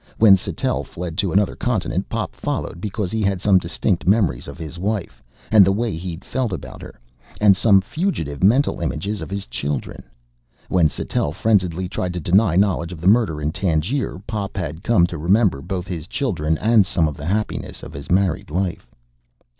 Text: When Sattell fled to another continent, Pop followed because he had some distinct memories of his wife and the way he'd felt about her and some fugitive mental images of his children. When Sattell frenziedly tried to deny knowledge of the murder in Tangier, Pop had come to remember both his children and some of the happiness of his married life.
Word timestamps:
When 0.17 0.35
Sattell 0.35 0.83
fled 0.83 1.15
to 1.19 1.31
another 1.31 1.55
continent, 1.55 2.09
Pop 2.09 2.35
followed 2.35 2.81
because 2.81 3.11
he 3.11 3.21
had 3.21 3.39
some 3.39 3.59
distinct 3.59 4.07
memories 4.07 4.47
of 4.47 4.57
his 4.57 4.79
wife 4.79 5.21
and 5.51 5.63
the 5.63 5.71
way 5.71 5.95
he'd 5.95 6.25
felt 6.25 6.51
about 6.51 6.81
her 6.81 6.99
and 7.39 7.55
some 7.55 7.81
fugitive 7.81 8.41
mental 8.43 8.79
images 8.81 9.21
of 9.21 9.29
his 9.29 9.45
children. 9.45 10.01
When 10.69 10.89
Sattell 10.89 11.33
frenziedly 11.33 11.87
tried 11.87 12.15
to 12.15 12.19
deny 12.19 12.55
knowledge 12.55 12.91
of 12.91 12.99
the 12.99 13.05
murder 13.05 13.39
in 13.39 13.51
Tangier, 13.51 14.19
Pop 14.25 14.57
had 14.57 14.81
come 14.81 15.05
to 15.05 15.19
remember 15.19 15.61
both 15.61 15.87
his 15.87 16.07
children 16.07 16.57
and 16.57 16.83
some 16.83 17.07
of 17.07 17.15
the 17.15 17.25
happiness 17.27 17.83
of 17.83 17.93
his 17.93 18.09
married 18.09 18.49
life. 18.49 18.89